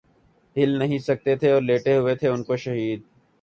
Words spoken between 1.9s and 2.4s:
ہوئے تھے